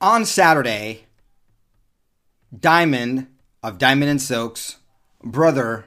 [0.00, 1.06] On Saturday,
[2.58, 3.28] Diamond
[3.62, 4.76] of Diamond and Silk's
[5.24, 5.86] brother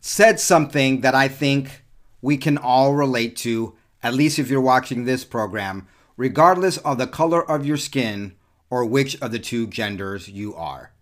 [0.00, 1.84] said something that I think
[2.20, 7.06] we can all relate to, at least if you're watching this program, regardless of the
[7.06, 8.34] color of your skin
[8.70, 10.92] or which of the two genders you are.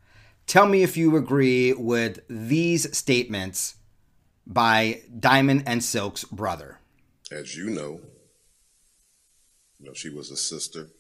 [0.47, 3.77] Tell me if you agree with these statements
[4.47, 6.81] by Diamond and Silk's brother.
[7.33, 8.01] As you know,
[9.79, 10.91] you know, she was a sister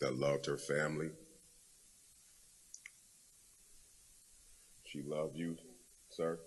[0.00, 1.10] that loved her family.
[4.84, 5.56] She loved you,
[6.10, 6.38] sir.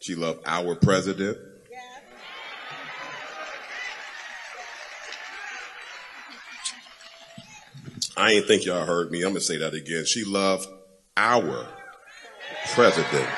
[0.00, 1.36] She loved our president.
[8.16, 9.22] I ain't think y'all heard me.
[9.22, 10.04] I'm gonna say that again.
[10.04, 10.66] She loved
[11.16, 11.66] our
[12.74, 13.28] president.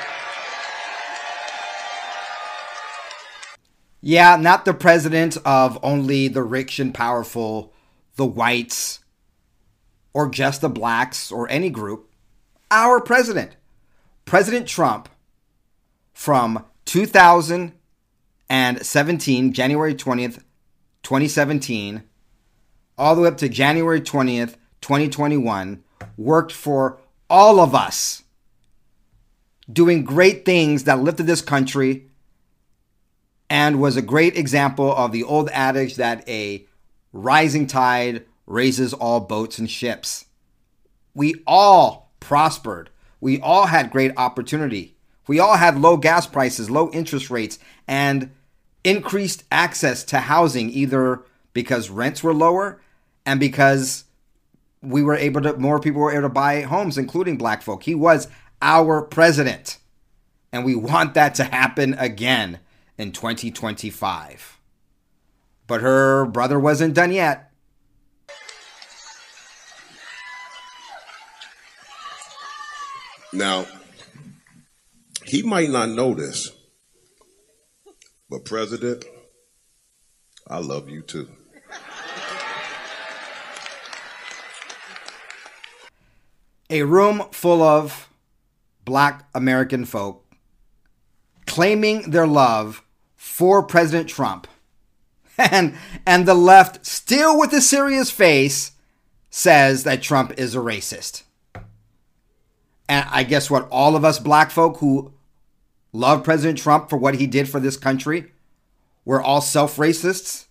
[4.01, 7.73] Yeah, not the president of only the rich and powerful,
[8.15, 8.99] the whites,
[10.13, 12.09] or just the blacks or any group.
[12.71, 13.57] Our president,
[14.25, 15.09] President Trump,
[16.13, 20.43] from 2017, January 20th,
[21.03, 22.03] 2017,
[22.97, 25.83] all the way up to January 20th, 2021,
[26.17, 28.23] worked for all of us,
[29.71, 32.09] doing great things that lifted this country
[33.49, 36.65] and was a great example of the old adage that a
[37.11, 40.25] rising tide raises all boats and ships.
[41.13, 42.89] We all prospered.
[43.21, 44.95] We all had great opportunity.
[45.27, 48.31] We all had low gas prices, low interest rates, and
[48.83, 51.23] increased access to housing, either
[51.53, 52.81] because rents were lower
[53.25, 54.03] and because
[54.81, 57.83] we were able to, more people were able to buy homes, including black folk.
[57.83, 58.27] He was
[58.61, 59.77] our president.
[60.51, 62.59] And we want that to happen again
[62.97, 64.59] in 2025.
[65.65, 67.49] But her brother wasn't done yet.
[73.33, 73.65] Now,
[75.25, 76.51] he might not know this,
[78.29, 79.05] but President,
[80.47, 81.27] I love you too.
[86.69, 88.07] A room full of
[88.85, 90.23] black American folk
[91.47, 92.83] claiming their love
[93.15, 94.47] for President Trump.
[95.39, 98.73] And and the left still with a serious face
[99.31, 101.23] says that Trump is a racist.
[102.89, 105.13] And I guess what all of us black folk who
[105.91, 108.31] love President Trump for what he did for this country,
[109.05, 110.45] we're all self-racists.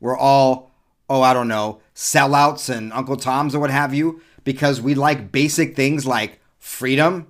[0.00, 0.68] We're all
[1.08, 5.32] oh, I don't know, sellouts and Uncle Toms or what have you because we like
[5.32, 7.26] basic things like freedom,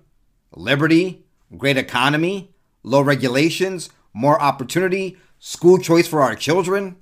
[0.54, 1.24] liberty,
[1.56, 2.50] great economy,
[2.82, 6.96] low regulations, more opportunity, school choice for our children,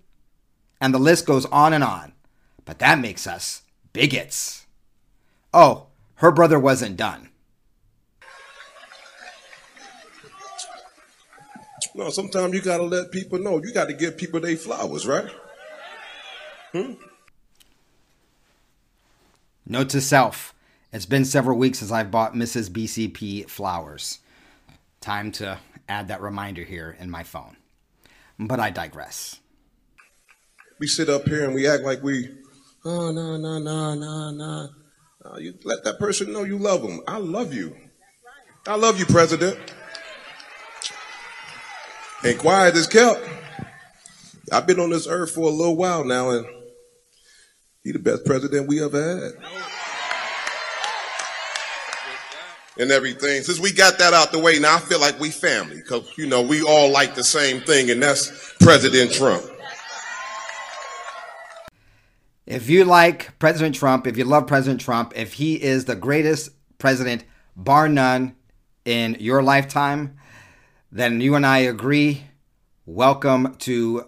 [0.80, 2.12] and the list goes on and on.
[2.64, 3.62] But that makes us
[3.92, 4.66] bigots.
[5.54, 5.86] Oh,
[6.16, 7.30] her brother wasn't done.
[11.96, 13.60] No, sometimes you gotta let people know.
[13.62, 15.30] You gotta give people their flowers, right?
[16.72, 16.92] Hmm?
[19.66, 20.54] Note to self
[20.92, 22.70] it's been several weeks since I've bought Mrs.
[22.70, 24.20] BCP flowers.
[25.00, 25.58] Time to
[25.88, 27.56] add that reminder here in my phone.
[28.38, 29.40] But I digress.
[30.78, 32.30] We sit up here and we act like we,
[32.84, 34.68] oh, no, no, no, no, no.
[35.24, 37.00] Uh, you let that person know you love them.
[37.08, 37.76] I love you.
[38.66, 39.58] I love you, President.
[42.26, 43.20] And quiet is kept.
[44.50, 46.44] I've been on this earth for a little while now, and
[47.84, 49.32] he the best president we ever had.
[52.78, 53.42] And everything.
[53.42, 56.26] Since we got that out the way, now I feel like we family, because you
[56.26, 59.44] know we all like the same thing, and that's President Trump.
[62.44, 66.50] If you like President Trump, if you love President Trump, if he is the greatest
[66.78, 67.22] president,
[67.54, 68.34] bar none,
[68.84, 70.15] in your lifetime,
[70.96, 72.22] then you and I agree.
[72.86, 74.06] Welcome to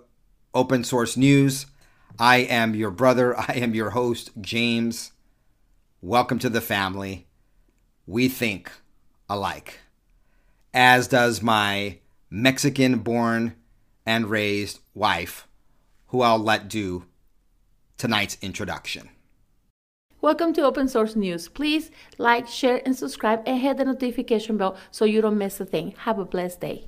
[0.54, 1.66] Open Source News.
[2.18, 3.38] I am your brother.
[3.38, 5.12] I am your host, James.
[6.00, 7.26] Welcome to the family.
[8.06, 8.72] We think
[9.28, 9.80] alike,
[10.72, 11.98] as does my
[12.30, 13.56] Mexican born
[14.06, 15.46] and raised wife,
[16.06, 17.04] who I'll let do
[17.98, 19.10] tonight's introduction.
[20.20, 21.46] Welcome to Open Source News.
[21.46, 25.64] Please like, share, and subscribe and hit the notification bell so you don't miss a
[25.64, 25.94] thing.
[25.98, 26.86] Have a blessed day.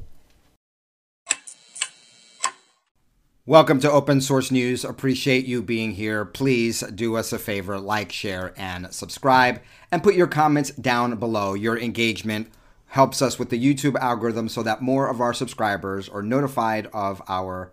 [3.46, 4.84] Welcome to Open Source News.
[4.84, 6.24] Appreciate you being here.
[6.24, 9.60] Please do us a favor like, share, and subscribe,
[9.92, 11.54] and put your comments down below.
[11.54, 12.48] Your engagement
[12.88, 17.22] helps us with the YouTube algorithm so that more of our subscribers are notified of
[17.28, 17.70] our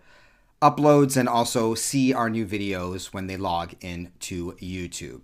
[0.62, 5.24] uploads and also see our new videos when they log into YouTube.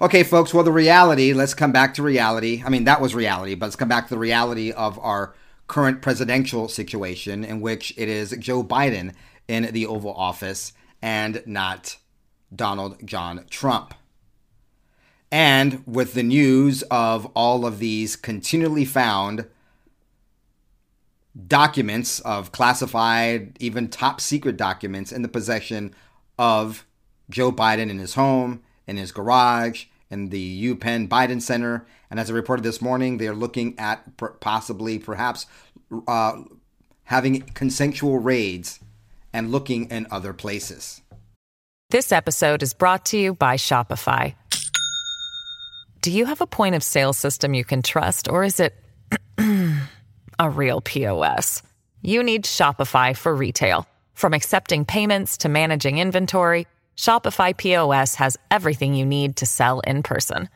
[0.00, 2.64] Okay, folks, well, the reality, let's come back to reality.
[2.66, 5.34] I mean, that was reality, but let's come back to the reality of our
[5.68, 9.14] current presidential situation in which it is Joe Biden
[9.46, 11.96] in the Oval Office and not
[12.54, 13.94] Donald John Trump.
[15.30, 19.46] And with the news of all of these continually found
[21.46, 25.94] documents of classified, even top secret documents in the possession
[26.36, 26.84] of
[27.30, 31.86] Joe Biden in his home, in his garage, in the UPenn Biden Center.
[32.10, 35.46] And as I reported this morning, they're looking at possibly, perhaps,
[36.06, 36.42] uh,
[37.04, 38.80] having consensual raids
[39.32, 41.02] and looking in other places.
[41.90, 44.34] This episode is brought to you by Shopify.
[46.00, 48.74] Do you have a point of sale system you can trust, or is it
[50.38, 51.62] a real POS?
[52.02, 53.86] You need Shopify for retail.
[54.12, 56.66] From accepting payments to managing inventory,
[56.96, 60.48] Shopify POS has everything you need to sell in person.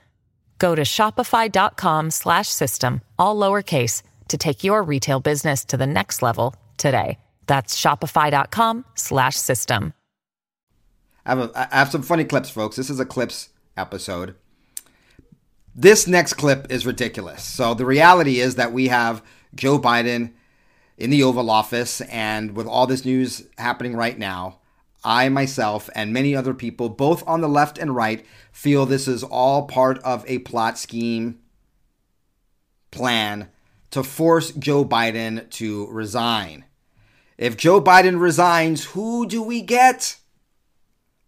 [0.59, 7.19] Go to shopify.com/system all lowercase to take your retail business to the next level today.
[7.47, 9.93] That's shopify.com/system.
[11.27, 12.77] I have, a, I have some funny clips, folks.
[12.77, 14.35] This is a clips episode.
[15.75, 17.45] This next clip is ridiculous.
[17.45, 19.23] So the reality is that we have
[19.55, 20.33] Joe Biden
[20.97, 24.61] in the Oval Office, and with all this news happening right now,
[25.09, 29.25] I myself and many other people, both on the left and right, feel this is
[29.25, 31.39] all part of a plot scheme
[32.91, 33.49] plan
[33.91, 36.67] to force Joe Biden to resign.
[37.39, 40.19] If Joe Biden resigns, who do we get?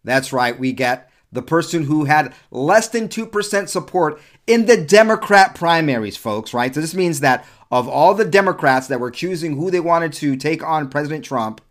[0.04, 5.54] That's right, we get the person who had less than 2% support in the Democrat
[5.54, 6.74] primaries, folks, right?
[6.74, 10.36] So this means that of all the Democrats that were choosing who they wanted to
[10.36, 11.62] take on President Trump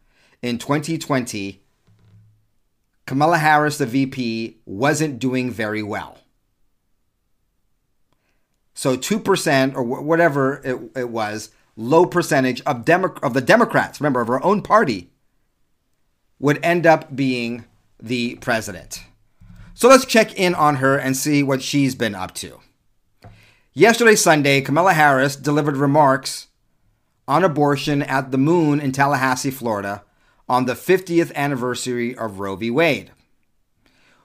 [0.42, 1.62] in 2020,
[3.10, 6.20] Kamala Harris, the VP, wasn't doing very well.
[8.76, 14.22] So 2% or whatever it, it was, low percentage of, Demo- of the Democrats, remember,
[14.22, 15.10] of her own party,
[16.38, 17.66] would end up being
[18.00, 19.04] the president.
[19.74, 22.60] So let's check in on her and see what she's been up to.
[23.74, 26.46] Yesterday, Sunday, Kamala Harris delivered remarks
[27.28, 30.04] on abortion at the Moon in Tallahassee, Florida,
[30.50, 32.72] on the 50th anniversary of Roe v.
[32.72, 33.12] Wade.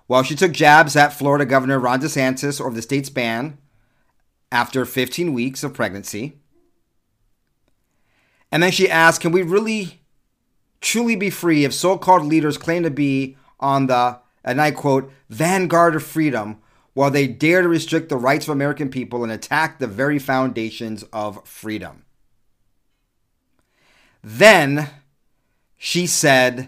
[0.06, 3.59] While she took jabs at Florida Governor Ron DeSantis over the state's ban
[4.50, 6.41] after 15 weeks of pregnancy.
[8.50, 10.00] And then she asked, Can we really
[10.81, 15.11] truly be free if so called leaders claim to be on the, and I quote,
[15.29, 16.59] vanguard of freedom
[16.93, 21.03] while they dare to restrict the rights of American people and attack the very foundations
[21.12, 22.05] of freedom?
[24.23, 24.91] Then
[25.84, 26.66] she said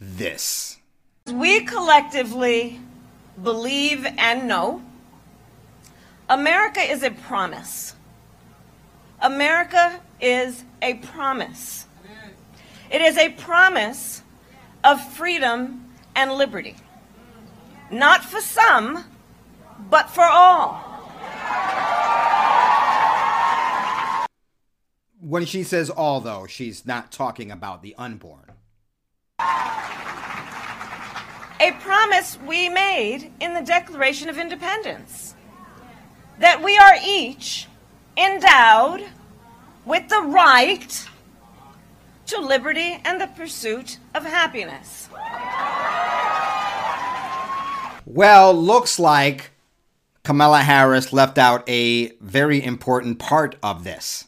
[0.00, 0.78] this.
[1.26, 2.80] We collectively
[3.42, 4.82] believe and know
[6.30, 7.94] America is a promise.
[9.20, 11.84] America is a promise.
[12.90, 14.22] It is a promise
[14.82, 16.76] of freedom and liberty.
[17.90, 19.04] Not for some,
[19.90, 20.82] but for all.
[25.24, 28.50] When she says all, though, she's not talking about the unborn.
[31.60, 35.36] A promise we made in the Declaration of Independence
[36.40, 37.68] that we are each
[38.16, 39.06] endowed
[39.84, 41.08] with the right
[42.26, 45.08] to liberty and the pursuit of happiness.
[48.04, 49.52] Well, looks like
[50.24, 54.26] Kamala Harris left out a very important part of this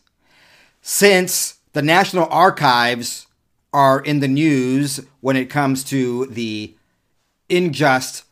[0.87, 3.27] since the National Archives
[3.73, 6.77] are in the news when it comes to the
[7.49, 8.25] unjust,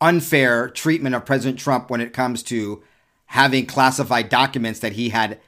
[0.00, 2.82] unfair treatment of President Trump when it comes to
[3.26, 5.38] having classified documents that he had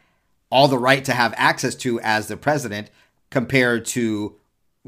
[0.48, 2.90] all the right to have access to as the president
[3.28, 4.36] compared to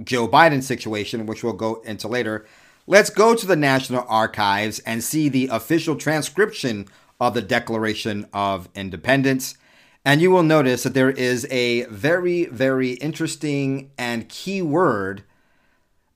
[0.04, 2.46] Joe Biden's situation, which we'll go into later.
[2.86, 6.86] Let's go to the National Archives and see the official transcription
[7.20, 9.58] of the Declaration of Independence.
[10.08, 15.22] And you will notice that there is a very, very interesting and key word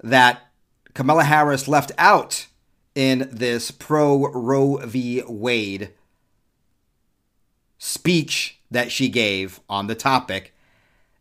[0.03, 0.51] that
[0.95, 2.47] Kamala Harris left out
[2.95, 5.23] in this pro Roe v.
[5.29, 5.91] Wade
[7.77, 10.55] speech that she gave on the topic.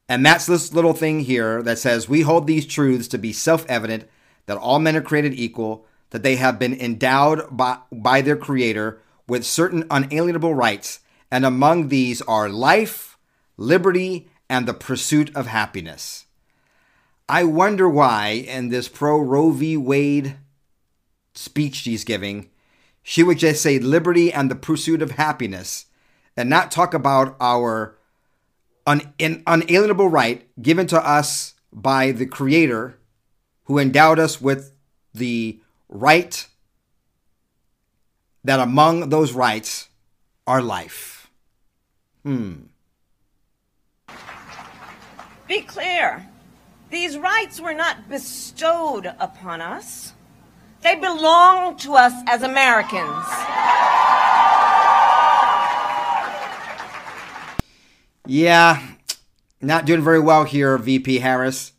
[0.07, 3.65] And that's this little thing here that says, We hold these truths to be self
[3.67, 4.07] evident
[4.45, 9.01] that all men are created equal, that they have been endowed by, by their Creator
[9.27, 11.01] with certain unalienable rights,
[11.31, 13.17] and among these are life,
[13.57, 16.25] liberty, and the pursuit of happiness.
[17.29, 19.77] I wonder why, in this pro Roe v.
[19.77, 20.35] Wade
[21.33, 22.49] speech she's giving,
[23.01, 25.85] she would just say liberty and the pursuit of happiness
[26.35, 27.97] and not talk about our
[28.85, 32.97] un- unalienable right given to us by the Creator
[33.65, 34.75] who endowed us with
[35.13, 36.47] the right
[38.43, 39.87] that among those rights
[40.45, 41.20] are life.
[42.23, 42.53] Hmm.
[45.47, 46.27] Be clear.
[46.89, 50.13] These rights were not bestowed upon us.
[50.81, 53.25] They belong to us as Americans.
[58.27, 58.81] Yeah,
[59.61, 61.73] not doing very well here, VP Harris.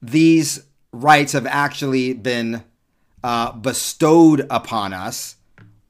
[0.00, 2.64] These rights have actually been
[3.22, 5.36] uh, bestowed upon us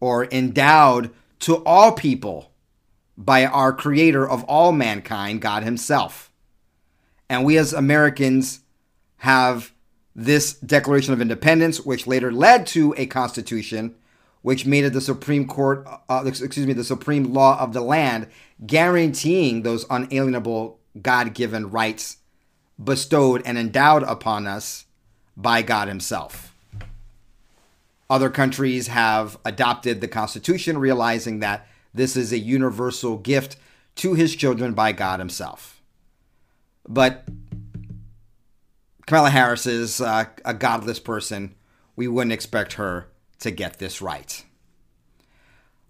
[0.01, 2.51] or endowed to all people
[3.17, 6.33] by our creator of all mankind, God Himself.
[7.29, 8.61] And we as Americans
[9.19, 9.73] have
[10.15, 13.95] this Declaration of Independence, which later led to a constitution,
[14.43, 18.29] which made it the Supreme Court, uh, excuse me, the supreme law of the land,
[18.65, 22.19] guaranteeing those unalienable God given rights
[22.83, 24.85] bestowed and endowed upon us
[25.37, 26.55] by God Himself.
[28.11, 33.57] Other countries have adopted the Constitution, realizing that this is a universal gift
[33.97, 35.83] to His children by God Himself.
[36.89, 37.27] But
[39.07, 41.55] Kamala Harris is uh, a godless person.
[41.97, 43.07] We wouldn't expect her
[43.41, 44.45] to get this right.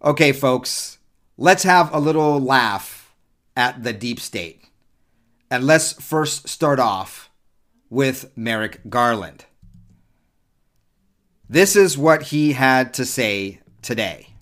[0.04, 0.98] Okay, folks,
[1.38, 3.14] let's have a little laugh
[3.56, 4.64] at the deep state.
[5.50, 7.30] And let's first start off
[7.88, 9.46] with Merrick Garland.
[11.48, 14.33] This is what he had to say today.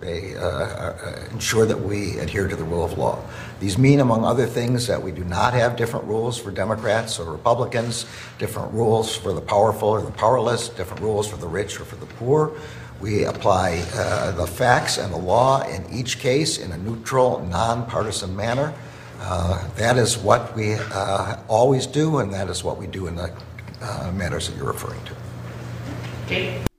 [0.00, 3.18] They uh, uh, ensure that we adhere to the rule of law.
[3.58, 7.32] These mean, among other things, that we do not have different rules for Democrats or
[7.32, 8.06] Republicans,
[8.38, 11.96] different rules for the powerful or the powerless, different rules for the rich or for
[11.96, 12.52] the poor.
[13.00, 18.36] We apply uh, the facts and the law in each case in a neutral, nonpartisan
[18.36, 18.72] manner.
[19.18, 23.16] Uh, that is what we uh, always do, and that is what we do in
[23.16, 23.32] the
[23.80, 25.14] uh, matters that you're referring to.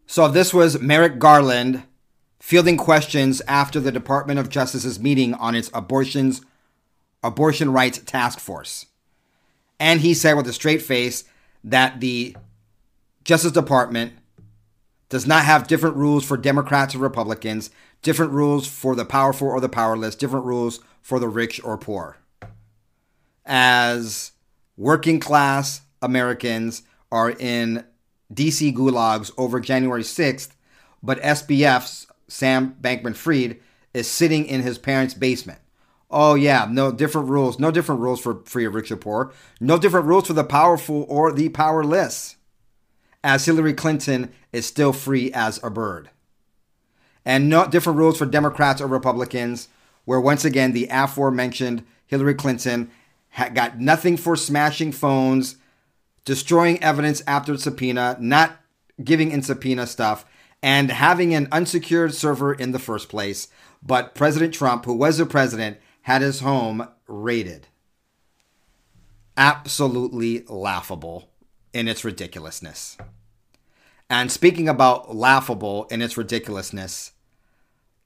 [0.05, 1.83] So, this was Merrick Garland
[2.47, 6.39] fielding questions after the Department of Justice's meeting on its abortions
[7.21, 8.85] abortion rights task force.
[9.81, 11.25] And he said with a straight face
[11.61, 12.37] that the
[13.25, 14.13] Justice Department
[15.09, 17.69] does not have different rules for Democrats or Republicans,
[18.01, 22.15] different rules for the powerful or the powerless, different rules for the rich or poor.
[23.45, 24.31] As
[24.77, 27.83] working class Americans are in
[28.33, 30.51] DC gulags over January 6th,
[31.03, 33.59] but SBF's Sam Bankman Fried
[33.93, 35.59] is sitting in his parents' basement.
[36.09, 37.59] Oh, yeah, no different rules.
[37.59, 39.33] No different rules for free rich or poor.
[39.59, 42.35] No different rules for the powerful or the powerless.
[43.23, 46.09] As Hillary Clinton is still free as a bird.
[47.25, 49.67] And no different rules for Democrats or Republicans,
[50.05, 52.89] where once again the aforementioned Hillary Clinton
[53.53, 55.57] got nothing for smashing phones,
[56.23, 58.61] destroying evidence after subpoena, not
[59.03, 60.25] giving in subpoena stuff,
[60.61, 63.47] and having an unsecured server in the first place.
[63.81, 67.67] But President Trump, who was the president, had his home raided.
[69.35, 71.29] Absolutely laughable
[71.73, 72.97] in its ridiculousness.
[74.09, 77.11] And speaking about laughable in its ridiculousness,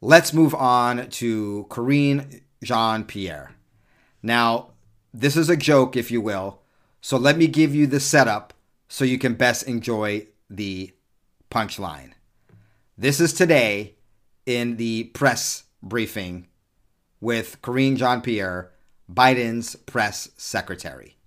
[0.02, 3.52] let's move on to Karine Jean Pierre.
[4.22, 4.72] Now,
[5.14, 6.62] this is a joke, if you will,
[7.02, 8.54] so let me give you the setup
[8.88, 10.92] so you can best enjoy the
[11.50, 12.12] punchline.
[13.02, 13.96] This is today
[14.46, 16.46] in the press briefing
[17.20, 18.74] with Karine Jean Pierre,
[19.12, 21.18] Biden's press secretary.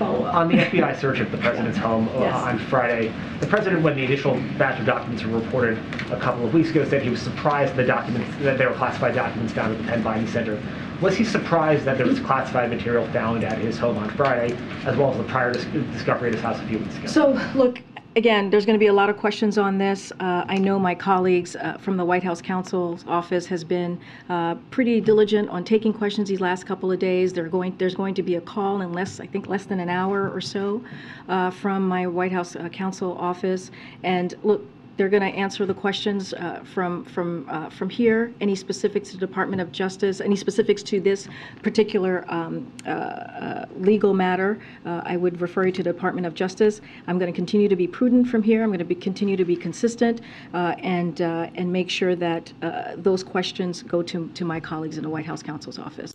[0.00, 2.34] On the FBI search of the president's home uh, yes.
[2.34, 5.76] on Friday, the president, when the initial batch of documents were reported
[6.10, 9.14] a couple of weeks ago, said he was surprised the documents that there were classified
[9.14, 10.62] documents found at the Penn Biden Center.
[11.02, 14.96] Was he surprised that there was classified material found at his home on Friday, as
[14.96, 17.06] well as the prior dis- discovery at his house a few weeks ago?
[17.08, 17.82] So, look,
[18.16, 20.12] again, there's going to be a lot of questions on this.
[20.20, 24.56] Uh, I know my colleagues uh, from the White House counsel's office has been uh,
[24.70, 27.32] pretty diligent on taking questions these last couple of days.
[27.32, 30.30] Going, there's going to be a call in less, I think, less than an hour
[30.30, 30.82] or so
[31.28, 33.70] uh, from my White House uh, counsel office.
[34.02, 34.64] And look,
[34.96, 38.32] they're going to answer the questions uh, from from uh, from here.
[38.40, 41.28] Any specifics to Department of Justice, any specifics to this
[41.62, 46.34] particular um, uh, uh legal matter, uh, I would refer you to the Department of
[46.34, 46.80] Justice.
[47.06, 48.62] I'm going to continue to be prudent from here.
[48.62, 50.20] I'm going to be, continue to be consistent
[50.52, 52.52] uh, and and make sure that
[52.96, 56.14] those questions go to to my colleagues in the White House counsel's office.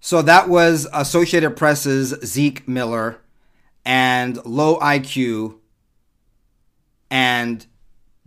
[0.00, 3.22] So that was Associated Press's Zeke Miller
[3.86, 5.58] and low IQ
[7.14, 7.64] and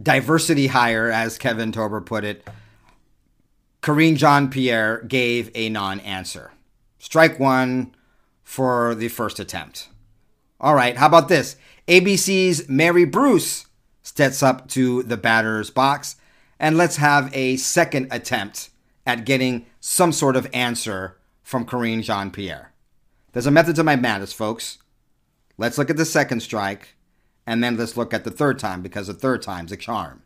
[0.01, 2.48] diversity hire, as Kevin Tober put it,
[3.82, 6.53] Karine Jean Pierre gave a non answer.
[6.98, 7.94] Strike one
[8.44, 9.89] for the first attempt.
[10.62, 11.58] All right, how about this?
[11.89, 13.65] ABC's Mary Bruce
[14.03, 16.15] steps up to the batter's box,
[16.58, 18.70] and let's have a second attempt
[19.06, 22.72] at getting some sort of answer from Karine Jean Pierre.
[23.34, 24.77] There's a method to my madness, folks.
[25.58, 26.97] Let's look at the second strike
[27.48, 30.22] and then let's look at the third time because the third time's a charm.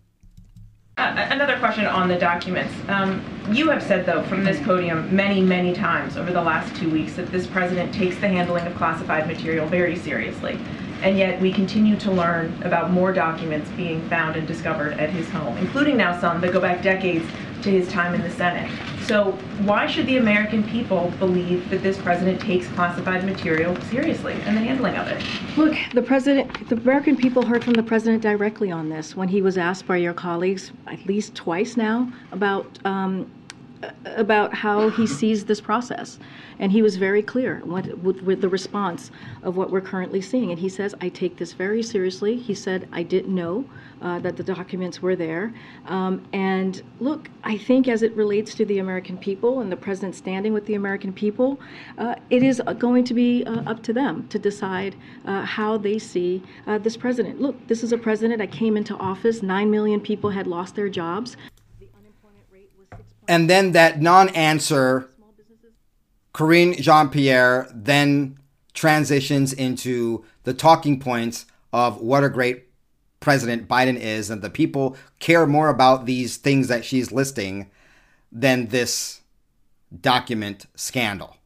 [0.98, 2.74] Uh, another question on the documents.
[2.90, 6.90] Um, you have said, though, from this podium many, many times over the last two
[6.90, 10.60] weeks that this president takes the handling of classified material very seriously.
[11.01, 15.30] And yet we continue to learn about more documents being found and discovered at his
[15.30, 17.25] home, including now some that go back decades
[17.63, 18.72] to his time in the Senate.
[19.06, 19.32] So
[19.63, 24.62] why should the American people believe that this president takes classified material seriously and the
[24.62, 25.22] handling of it?
[25.58, 29.41] Look, the president, the American people heard from the president directly on this when he
[29.41, 33.30] was asked by your colleagues at least twice now about um,
[34.06, 36.20] about how he sees this process.
[36.60, 39.10] And he was very clear with, with, with, the response
[39.42, 40.52] of what we're currently seeing.
[40.52, 42.38] And he says, I take this very seriously.
[42.38, 43.66] He said, I didn't know
[44.02, 45.54] uh, that the documents were there.
[45.88, 50.16] Um, and look, I think as it relates to the American people and the president
[50.16, 51.60] standing with the American people,
[51.98, 54.96] uh, it is going to be uh, up to them to decide
[55.26, 57.42] uh, how they see uh, this president.
[57.42, 60.90] Look, this is a president that came into office, 9 million people had lost their
[60.90, 61.38] jobs.
[63.31, 65.09] And then that non answer,
[66.33, 68.37] Karine Jean Pierre then
[68.74, 72.65] transitions into the talking points of what a great
[73.22, 77.72] president Biden is, and the people care more about these things that she's listing
[78.33, 79.22] than this
[80.01, 81.37] document scandal.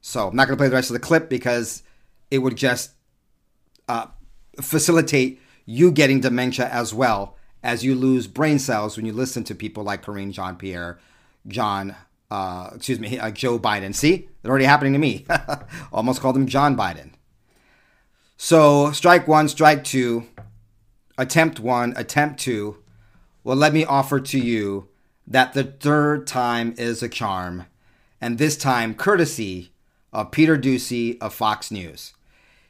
[0.00, 1.82] So I'm not going to play the rest of the clip because
[2.30, 2.92] it would just
[3.88, 4.06] uh,
[4.60, 9.54] facilitate you getting dementia as well as you lose brain cells when you listen to
[9.54, 10.98] people like Karine Jean Pierre,
[11.48, 11.96] John,
[12.30, 13.94] uh, excuse me, Joe Biden.
[13.94, 15.26] See, it's already happening to me.
[15.92, 17.12] Almost called him John Biden.
[18.36, 20.26] So, strike one, strike two,
[21.16, 22.82] attempt one, attempt two.
[23.42, 24.88] Well, let me offer to you
[25.26, 27.64] that the third time is a charm,
[28.20, 29.72] and this time courtesy
[30.12, 32.12] of Peter Doocy of Fox News.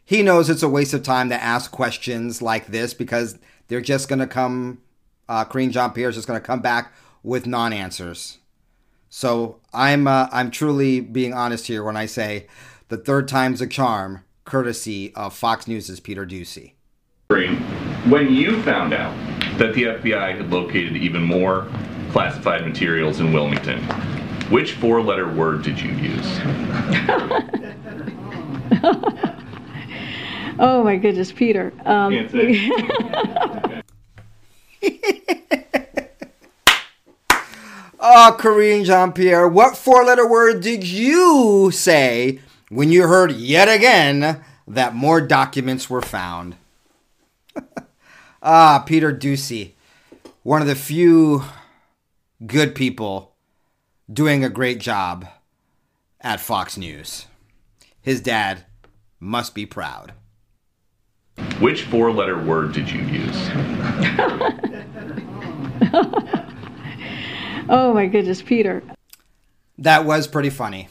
[0.04, 4.08] He knows it's a waste of time to ask questions like this because they're just
[4.08, 4.82] going to come
[5.28, 8.38] uh, Karine Jean Pierre is just going to come back with non-answers.
[9.08, 12.48] So I'm uh, I'm truly being honest here when I say
[12.88, 16.72] the third time's a charm, courtesy of Fox News' Peter Doocy.
[17.28, 19.16] When you found out
[19.58, 21.68] that the FBI had located even more
[22.10, 23.80] classified materials in Wilmington,
[24.50, 26.26] which four-letter word did you use?
[30.58, 31.72] oh my goodness, Peter.
[31.86, 32.14] Um,
[38.14, 43.68] oh, Karine Jean Pierre, what four letter word did you say when you heard yet
[43.68, 46.56] again that more documents were found?
[48.42, 49.72] ah, Peter Doocy,
[50.42, 51.42] one of the few
[52.46, 53.34] good people
[54.12, 55.26] doing a great job
[56.20, 57.26] at Fox News.
[58.00, 58.64] His dad
[59.18, 60.12] must be proud.
[61.58, 63.48] Which four letter word did you use?
[67.74, 68.82] oh my goodness, Peter.
[69.78, 70.88] That was pretty funny.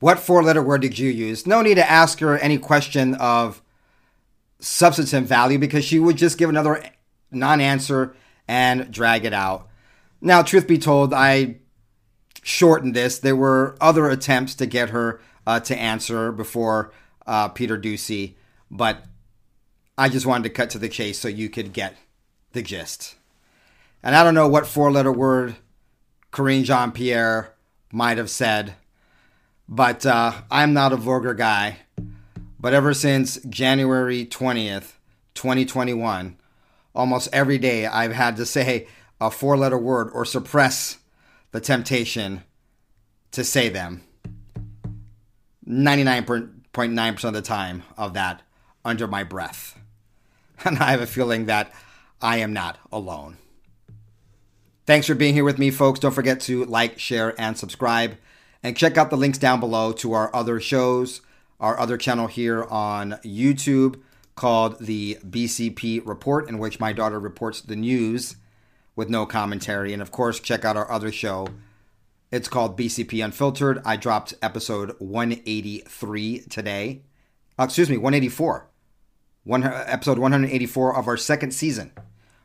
[0.00, 1.46] What four letter word did you use?
[1.46, 3.62] No need to ask her any question of
[4.58, 6.82] substantive value because she would just give another
[7.30, 8.16] non answer
[8.48, 9.68] and drag it out.
[10.20, 11.56] Now, truth be told, I
[12.42, 13.18] shortened this.
[13.18, 16.92] There were other attempts to get her uh, to answer before
[17.26, 18.34] uh, Peter Doocy,
[18.70, 19.04] but
[19.98, 21.96] I just wanted to cut to the chase so you could get
[22.52, 23.16] the gist.
[24.02, 25.56] And I don't know what four letter word
[26.32, 27.52] Karine Jean Pierre
[27.92, 28.74] might have said,
[29.68, 31.78] but uh, I'm not a vulgar guy.
[32.58, 34.92] But ever since January 20th,
[35.34, 36.36] 2021,
[36.94, 38.86] almost every day I've had to say
[39.20, 40.98] a four letter word or suppress
[41.50, 42.44] the temptation
[43.32, 44.02] to say them.
[45.68, 48.42] 99.9% of the time of that
[48.84, 49.78] under my breath.
[50.64, 51.72] And I have a feeling that
[52.20, 53.36] I am not alone.
[54.84, 56.00] Thanks for being here with me, folks.
[56.00, 58.16] Don't forget to like, share, and subscribe.
[58.64, 61.20] And check out the links down below to our other shows,
[61.60, 64.00] our other channel here on YouTube
[64.34, 68.36] called the BCP Report, in which my daughter reports the news
[68.96, 69.92] with no commentary.
[69.92, 71.46] And of course, check out our other show.
[72.32, 73.82] It's called BCP Unfiltered.
[73.84, 77.02] I dropped episode 183 today.
[77.56, 78.68] Uh, excuse me, 184.
[79.44, 81.92] One, episode 184 of our second season.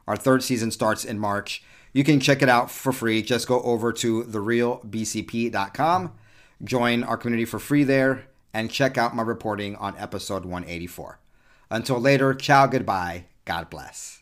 [0.08, 1.64] Our third season starts in March.
[1.98, 3.24] You can check it out for free.
[3.24, 6.14] Just go over to therealbcp.com,
[6.64, 11.20] join our community for free there, and check out my reporting on episode 184.
[11.72, 14.22] Until later, ciao, goodbye, God bless.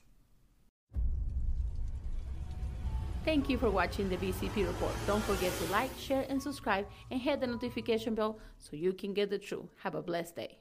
[3.26, 4.94] Thank you for watching the BCP Report.
[5.06, 9.14] Don't forget to like, share, and subscribe, and hit the notification bell so you can
[9.14, 9.68] get the truth.
[9.84, 10.60] Have a blessed day.